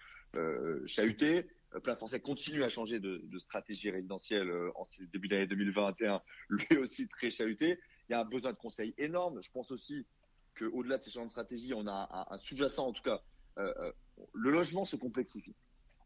chahuté. 0.86 1.46
Euh, 1.74 1.80
plein 1.80 1.96
Français 1.96 2.20
continue 2.20 2.62
à 2.62 2.68
changer 2.68 3.00
de, 3.00 3.38
stratégie 3.38 3.90
résidentielle 3.90 4.48
euh, 4.48 4.70
en 4.76 4.84
début 5.12 5.28
d'année 5.28 5.46
2021, 5.46 6.22
lui 6.48 6.76
aussi 6.78 7.08
très 7.08 7.30
chahuté. 7.30 7.78
Il 8.08 8.12
y 8.12 8.14
a 8.14 8.20
un 8.20 8.24
besoin 8.24 8.52
de 8.52 8.58
conseils 8.58 8.94
énorme. 8.98 9.42
Je 9.42 9.50
pense 9.50 9.70
aussi 9.70 10.06
qu'au-delà 10.58 10.98
de 10.98 11.04
ces 11.04 11.10
changements 11.10 11.26
de 11.26 11.32
stratégie, 11.32 11.74
on 11.74 11.86
a 11.86 12.28
un, 12.30 12.38
sous-jacent, 12.38 12.86
en 12.86 12.92
tout 12.92 13.02
cas, 13.02 13.22
le 13.56 14.50
logement 14.50 14.84
se 14.84 14.96
complexifie. 14.96 15.54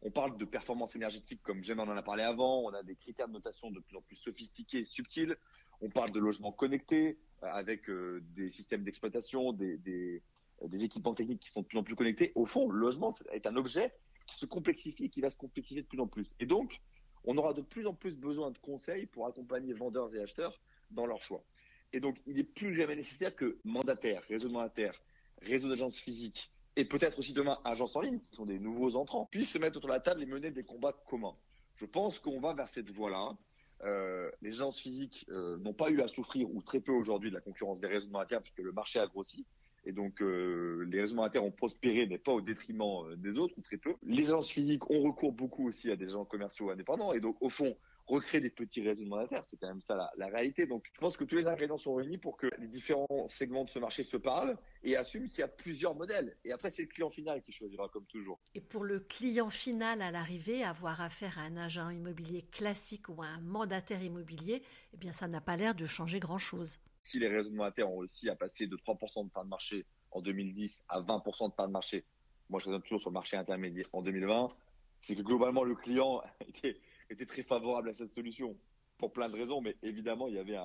On 0.01 0.11
parle 0.11 0.37
de 0.37 0.45
performance 0.45 0.95
énergétique 0.95 1.41
comme 1.43 1.61
j'aime 1.61 1.81
en 1.81 1.89
a 1.89 2.01
parlé 2.01 2.23
avant. 2.23 2.61
On 2.61 2.69
a 2.69 2.83
des 2.83 2.95
critères 2.95 3.27
de 3.27 3.33
notation 3.33 3.69
de 3.69 3.81
plus 3.81 3.97
en 3.97 4.01
plus 4.01 4.15
sophistiqués 4.15 4.79
et 4.79 4.83
subtils. 4.85 5.35
On 5.81 5.89
parle 5.89 6.11
de 6.11 6.19
logement 6.19 6.53
connecté 6.53 7.19
avec 7.41 7.91
des 7.91 8.49
systèmes 8.49 8.83
d'exploitation, 8.83 9.51
des, 9.51 10.23
équipements 10.79 11.13
techniques 11.13 11.41
qui 11.41 11.49
sont 11.49 11.61
de 11.61 11.67
plus 11.67 11.77
en 11.77 11.83
plus 11.83 11.95
connectés. 11.95 12.31
Au 12.35 12.45
fond, 12.45 12.69
le 12.69 12.79
logement 12.79 13.13
est 13.33 13.45
un 13.45 13.57
objet 13.57 13.91
qui 14.29 14.35
se 14.35 14.45
complexifie 14.45 15.05
et 15.05 15.09
qui 15.09 15.21
va 15.21 15.29
se 15.29 15.37
complexifier 15.37 15.81
de 15.81 15.87
plus 15.87 15.99
en 15.99 16.07
plus. 16.07 16.33
Et 16.39 16.45
donc, 16.45 16.79
on 17.23 17.37
aura 17.37 17.53
de 17.53 17.61
plus 17.61 17.87
en 17.87 17.93
plus 17.93 18.15
besoin 18.15 18.51
de 18.51 18.57
conseils 18.57 19.05
pour 19.05 19.27
accompagner 19.27 19.73
vendeurs 19.73 20.13
et 20.15 20.21
acheteurs 20.21 20.59
dans 20.91 21.05
leur 21.05 21.21
choix. 21.21 21.43
Et 21.93 21.99
donc, 21.99 22.17
il 22.27 22.37
est 22.39 22.43
plus 22.43 22.75
jamais 22.75 22.95
nécessaire 22.95 23.35
que 23.35 23.59
mandataires, 23.63 24.23
réseaux 24.29 24.49
mandataires, 24.49 25.01
réseaux 25.41 25.69
d'agences 25.69 25.99
physiques 25.99 26.51
et 26.75 26.85
peut-être 26.85 27.19
aussi 27.19 27.33
demain 27.33 27.59
agences 27.65 27.95
en 27.95 28.01
ligne, 28.01 28.19
qui 28.29 28.35
sont 28.35 28.45
des 28.45 28.59
nouveaux 28.59 28.95
entrants, 28.95 29.25
puissent 29.25 29.51
se 29.51 29.57
mettre 29.57 29.77
autour 29.77 29.89
de 29.89 29.95
la 29.95 29.99
table 29.99 30.21
et 30.21 30.25
mener 30.25 30.51
des 30.51 30.63
combats 30.63 30.93
communs. 31.07 31.35
Je 31.75 31.85
pense 31.85 32.19
qu'on 32.19 32.39
va 32.39 32.53
vers 32.53 32.67
cette 32.67 32.89
voie-là. 32.91 33.35
Euh, 33.83 34.29
les 34.41 34.55
agences 34.55 34.79
physiques 34.79 35.25
euh, 35.29 35.57
n'ont 35.57 35.73
pas 35.73 35.89
eu 35.89 36.01
à 36.01 36.07
souffrir 36.07 36.49
ou 36.53 36.61
très 36.61 36.79
peu 36.79 36.91
aujourd'hui 36.91 37.29
de 37.29 37.35
la 37.35 37.41
concurrence 37.41 37.79
des 37.79 37.87
réseaux 37.87 38.09
mandataires 38.09 38.41
puisque 38.41 38.59
le 38.59 38.71
marché 38.71 38.99
a 38.99 39.07
grossi. 39.07 39.45
Et 39.89 39.91
donc, 39.91 40.21
euh, 40.21 40.85
les 40.91 41.01
réseaux 41.01 41.15
monétaires 41.15 41.43
ont 41.43 41.49
prospéré, 41.49 42.05
mais 42.05 42.19
pas 42.19 42.31
au 42.31 42.41
détriment 42.41 43.07
euh, 43.07 43.15
des 43.15 43.39
autres, 43.39 43.55
ou 43.57 43.61
très 43.61 43.77
peu. 43.77 43.95
Les 44.03 44.27
agences 44.27 44.51
physiques 44.51 44.87
ont 44.91 45.01
recours 45.01 45.31
beaucoup 45.31 45.67
aussi 45.67 45.89
à 45.89 45.95
des 45.95 46.09
agents 46.09 46.25
commerciaux 46.25 46.69
indépendants. 46.69 47.11
Et 47.11 47.19
donc, 47.19 47.37
au 47.41 47.49
fond, 47.49 47.75
recréer 48.05 48.39
des 48.39 48.51
petits 48.51 48.83
réseaux 48.83 49.07
monétaires, 49.07 49.43
c'est 49.49 49.57
quand 49.57 49.67
même 49.67 49.81
ça 49.81 49.95
la, 49.95 50.11
la, 50.15 50.27
réalité. 50.27 50.67
Donc, 50.67 50.85
je 50.93 50.99
pense 50.99 51.17
que 51.17 51.23
tous 51.23 51.37
les 51.37 51.47
ingrédients 51.47 51.79
sont 51.79 51.95
réunis 51.95 52.19
pour 52.19 52.37
que 52.37 52.45
les 52.59 52.67
différents 52.67 53.27
segments 53.27 53.65
de 53.65 53.71
ce 53.71 53.79
marché 53.79 54.03
se 54.03 54.15
parlent 54.15 54.59
et 54.83 54.95
assument 54.95 55.27
qu'il 55.27 55.39
y 55.39 55.43
a 55.43 55.47
plusieurs 55.47 55.95
modèles. 55.95 56.37
Et 56.45 56.51
après, 56.51 56.69
c'est 56.69 56.83
le 56.83 56.87
client 56.87 57.09
final 57.09 57.41
qui 57.41 57.51
choisira, 57.51 57.89
comme 57.89 58.05
toujours. 58.05 58.39
Et 58.53 58.61
pour 58.61 58.83
le 58.83 58.99
client 58.99 59.49
final 59.49 60.03
à 60.03 60.11
l'arrivée, 60.11 60.63
avoir 60.63 61.01
affaire 61.01 61.39
à 61.39 61.41
un 61.41 61.57
agent 61.57 61.89
immobilier 61.89 62.43
classique 62.51 63.09
ou 63.09 63.23
à 63.23 63.25
un 63.25 63.41
mandataire 63.41 64.03
immobilier, 64.03 64.61
eh 64.93 64.97
bien, 64.97 65.13
ça 65.13 65.27
n'a 65.27 65.41
pas 65.41 65.57
l'air 65.57 65.73
de 65.73 65.87
changer 65.87 66.19
grand-chose 66.19 66.77
si 67.01 67.19
les 67.19 67.27
réseaux 67.27 67.51
monétaires 67.51 67.89
ont 67.91 67.99
réussi 67.99 68.29
à 68.29 68.35
passer 68.35 68.67
de 68.67 68.75
3% 68.77 69.25
de 69.25 69.29
part 69.29 69.43
de 69.43 69.49
marché 69.49 69.85
en 70.11 70.21
2010 70.21 70.83
à 70.89 71.01
20% 71.01 71.49
de 71.49 71.53
part 71.53 71.67
de 71.67 71.73
marché, 71.73 72.05
moi 72.49 72.59
je 72.59 72.65
raisonne 72.65 72.81
toujours 72.81 73.01
sur 73.01 73.09
le 73.09 73.13
marché 73.13 73.37
intermédiaire 73.37 73.87
en 73.93 74.01
2020, 74.01 74.49
c'est 75.01 75.15
que 75.15 75.21
globalement 75.21 75.63
le 75.63 75.75
client 75.75 76.21
était, 77.09 77.25
très 77.25 77.43
favorable 77.43 77.89
à 77.89 77.93
cette 77.93 78.13
solution 78.13 78.57
pour 78.97 79.13
plein 79.13 79.29
de 79.29 79.35
raisons, 79.35 79.61
mais 79.61 79.77
évidemment 79.81 80.27
il 80.27 80.35
y 80.35 80.39
avait 80.39 80.57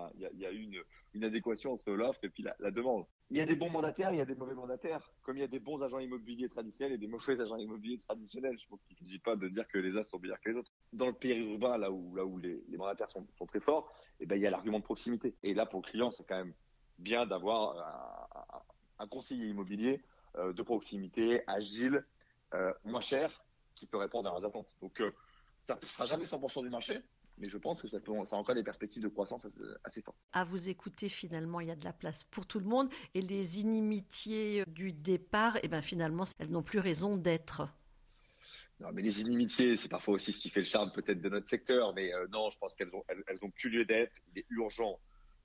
une, 1.13 1.25
adéquation 1.25 1.73
entre 1.73 1.93
l'offre 1.93 2.21
et 2.25 2.31
la, 2.59 2.71
demande. 2.71 3.07
Il 3.31 3.39
y 3.39 3.41
a 3.41 3.47
des 3.47 3.57
bons 3.57 3.71
mandataires, 3.71 4.13
il 4.13 4.19
y 4.19 4.21
a 4.21 4.25
des 4.25 4.35
mauvais 4.35 4.55
mandataires, 4.55 5.11
comme 5.23 5.37
il 5.39 5.41
y 5.41 5.45
a 5.45 5.49
des 5.49 5.59
bons 5.59 5.83
agents 5.83 5.99
immobiliers 5.99 6.49
traditionnels 6.49 6.95
et 6.95 6.99
des 6.99 7.07
mauvais 7.07 7.41
agents 7.41 7.57
immobiliers 7.57 7.99
traditionnels. 8.01 8.59
Je 8.59 8.69
pense 8.69 8.81
qu'il 8.87 8.97
ne 9.01 9.07
s'agit 9.07 9.19
pas 9.19 9.35
de 9.35 9.49
dire 9.49 9.67
que 9.67 9.79
les 9.79 9.97
uns 9.97 10.05
sont 10.05 10.19
meilleurs 10.19 10.41
que 10.41 10.51
les 10.51 10.59
autres. 10.59 10.71
Dans 10.93 11.07
le 11.07 11.15
périurbain, 11.15 11.79
là 11.79 11.91
où, 11.91 12.15
là 12.15 12.25
où 12.25 12.39
les, 12.39 12.63
mandataires 12.77 13.11
sont, 13.11 13.27
très 13.47 13.61
forts, 13.61 13.91
eh 14.21 14.27
ben, 14.27 14.37
il 14.37 14.43
y 14.43 14.47
a 14.47 14.51
l'argument 14.51 14.79
de 14.79 14.85
proximité. 14.85 15.35
Et 15.43 15.55
là, 15.55 15.65
pour 15.65 15.81
le 15.81 15.91
client, 15.91 16.11
c'est 16.11 16.25
quand 16.25 16.37
même 16.37 16.53
bien 16.99 17.27
d'avoir 17.27 17.79
un, 18.99 19.05
un, 19.05 19.09
conseiller 19.09 19.47
immobilier 19.47 20.03
euh, 20.37 20.53
de 20.53 20.63
proximité, 20.63 21.43
agile, 21.47 22.05
euh, 22.53 22.73
moins 22.85 23.01
cher, 23.01 23.45
qui 23.75 23.87
peut 23.87 23.97
répondre 23.97 24.29
à 24.29 24.33
leurs 24.33 24.45
attentes. 24.45 24.77
Donc, 24.81 25.01
euh, 25.01 25.13
ça 25.67 25.79
ne 25.81 25.87
sera 25.87 26.07
jamais 26.07 26.25
100% 26.25 26.63
du 26.63 26.71
marché, 26.71 27.01
mais 27.39 27.49
je 27.49 27.59
pense 27.59 27.83
que 27.83 27.89
ça, 27.89 28.01
peut, 28.01 28.13
ça 28.25 28.37
a 28.37 28.39
encore 28.39 28.55
des 28.55 28.63
perspectives 28.63 29.03
de 29.03 29.09
croissance 29.09 29.47
assez, 29.85 30.03
fortes. 30.03 30.17
À 30.33 30.45
vous 30.45 30.69
écouter, 30.69 31.09
finalement, 31.09 31.61
il 31.61 31.69
y 31.69 31.71
a 31.71 31.77
de 31.77 31.85
la 31.85 31.93
place 31.93 32.25
pour 32.25 32.47
tout 32.47 32.61
le 32.61 32.67
monde. 32.67 32.89
Et 33.15 33.21
les 33.21 33.61
inimitiés 33.61 34.65
du 34.67 34.93
départ, 34.93 35.59
eh 35.63 35.69
ben, 35.69 35.83
finalement, 35.83 36.25
elles 36.39 36.51
n'ont 36.51 36.63
plus 36.63 36.79
raison 36.79 37.17
d'être. 37.17 37.69
Non, 38.81 38.89
mais 38.93 39.03
les 39.03 39.21
inimitiés, 39.21 39.77
c'est 39.77 39.89
parfois 39.89 40.15
aussi 40.15 40.33
ce 40.33 40.41
qui 40.41 40.49
fait 40.49 40.61
le 40.61 40.67
charme 40.67 40.93
peut-être 40.93 41.21
de 41.21 41.29
notre 41.29 41.49
secteur, 41.49 41.95
mais 41.95 42.13
euh, 42.13 42.27
non, 42.33 42.51
je 42.51 42.59
pense 42.59 42.75
qu'elles 42.75 42.95
ont, 42.95 43.05
elles, 43.09 43.23
elles 43.29 43.39
ont 43.43 43.51
plus 43.51 43.71
lieu 43.71 43.85
d'être. 43.85 44.13
Il 44.33 44.41
est 44.41 44.47
urgent 44.51 44.99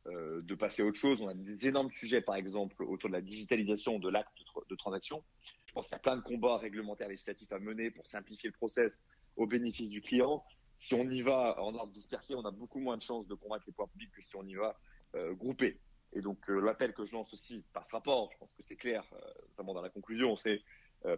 euh, 0.07 0.41
de 0.41 0.55
passer 0.55 0.81
à 0.81 0.85
autre 0.85 0.97
chose. 0.97 1.21
On 1.21 1.27
a 1.27 1.33
des 1.33 1.67
énormes 1.67 1.91
sujets, 1.91 2.21
par 2.21 2.35
exemple, 2.35 2.83
autour 2.83 3.09
de 3.09 3.15
la 3.15 3.21
digitalisation 3.21 3.99
de 3.99 4.09
l'acte 4.09 4.33
de, 4.37 4.61
de, 4.69 4.75
transaction. 4.75 5.23
Je 5.67 5.73
pense 5.73 5.87
qu'il 5.87 5.93
y 5.93 5.95
a 5.95 5.99
plein 5.99 6.17
de 6.17 6.21
combats 6.21 6.57
réglementaires 6.57 7.07
législatifs 7.07 7.51
à 7.51 7.59
mener 7.59 7.91
pour 7.91 8.07
simplifier 8.07 8.49
le 8.49 8.55
process 8.55 8.97
au 9.35 9.45
bénéfice 9.45 9.89
du 9.89 10.01
client. 10.01 10.43
Si 10.79 10.95
on 10.95 11.03
y 11.03 11.21
va 11.21 11.61
en 11.61 11.75
ordre 11.75 11.91
dispersé, 11.93 12.33
on 12.35 12.45
a 12.45 12.51
beaucoup 12.51 12.79
moins 12.79 12.97
de 12.97 13.01
chances 13.01 13.27
de 13.27 13.35
convaincre 13.35 13.65
les 13.67 13.73
pouvoirs 13.73 13.89
publics 13.89 14.11
que 14.11 14.21
si 14.21 14.35
on 14.35 14.43
y 14.43 14.55
va 14.55 14.79
euh, 15.15 15.33
groupé. 15.35 15.79
Et 16.13 16.21
donc 16.21 16.49
euh, 16.49 16.59
l'appel 16.59 16.93
que 16.93 17.05
je 17.05 17.13
lance 17.13 17.31
aussi 17.33 17.63
par 17.73 17.85
ce 17.85 17.91
rapport, 17.91 18.31
je 18.31 18.37
pense 18.37 18.51
que 18.53 18.63
c'est 18.63 18.75
clair, 18.75 19.03
euh, 19.13 19.19
notamment 19.49 19.73
dans 19.73 19.81
la 19.81 19.89
conclusion, 19.89 20.35
c'est 20.35 20.61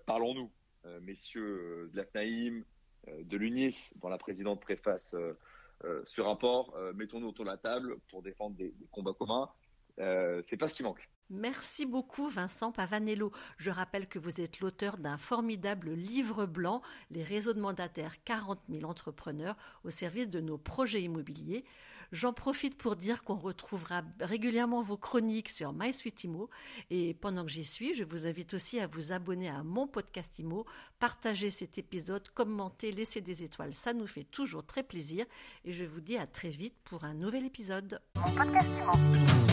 parlons-nous 0.06 0.52
euh, 0.86 1.00
messieurs 1.02 1.44
euh, 1.44 1.90
de 1.92 1.98
l'AFNAIM, 1.98 2.64
de 3.08 3.38
l'UNIS, 3.38 3.92
dont 3.96 4.10
la 4.10 4.20
présidente 4.20 4.62
préface 4.62 5.16
ce 6.04 6.22
rapport. 6.22 6.78
Mettons-nous 6.94 7.30
autour 7.30 7.46
de 7.46 7.50
la 7.50 7.58
table 7.58 7.98
pour 8.10 8.22
défendre 8.22 8.56
des, 8.56 8.70
des 8.70 8.88
combats 8.92 9.14
communs. 9.14 9.50
c'est 10.44 10.58
pas 10.58 10.68
ce 10.68 10.76
qui 10.76 10.84
manque. 10.84 11.10
Merci 11.32 11.86
beaucoup 11.86 12.28
Vincent 12.28 12.74
Pavanello. 12.74 13.32
Je 13.58 13.72
rappelle 13.72 14.08
que 14.08 14.20
vous 14.20 14.42
êtes 14.42 14.60
l'auteur 14.60 14.98
d'un 14.98 15.16
formidable 15.16 15.92
livre 15.92 16.46
blanc, 16.46 16.82
Les 17.10 17.24
réseaux 17.24 17.54
de 17.54 17.62
mandataires 17.62 18.22
40 18.26 18.60
000 18.70 18.84
entrepreneurs 18.84 19.56
au 19.86 19.90
service 19.90 20.30
de 20.30 20.42
nos 20.42 20.58
projets 20.58 21.02
immobiliers. 21.02 21.64
J'en 22.12 22.34
profite 22.34 22.78
pour 22.78 22.98
dire 22.98 23.24
qu'on 23.24 23.38
retrouvera 23.38 24.04
régulièrement 24.20 24.84
vos 24.84 24.98
chroniques 24.98 25.48
sur 25.48 25.72
MySuite 25.72 26.28
Et 26.90 27.14
pendant 27.14 27.46
que 27.46 27.52
j'y 27.52 27.64
suis, 27.64 27.94
je 27.96 28.04
vous 28.04 28.28
invite 28.28 28.54
aussi 28.54 28.82
à 28.82 28.88
vous 28.88 29.14
abonner 29.14 29.48
à 29.48 29.64
mon 29.64 29.88
podcast 29.88 30.38
Imo, 30.38 30.66
partager 31.00 31.50
cet 31.50 31.78
épisode, 31.78 32.28
commenter, 32.30 32.92
laisser 32.92 33.22
des 33.22 33.44
étoiles. 33.44 33.74
Ça 33.74 33.94
nous 33.94 34.08
fait 34.08 34.26
toujours 34.26 34.66
très 34.66 34.84
plaisir. 34.84 35.26
Et 35.64 35.72
je 35.72 35.86
vous 35.86 36.02
dis 36.02 36.18
à 36.18 36.28
très 36.28 36.50
vite 36.50 36.76
pour 36.84 37.06
un 37.06 37.14
nouvel 37.14 37.46
épisode. 37.46 38.02
Mon 38.18 38.36
podcast 38.36 38.68
Imo. 38.68 39.51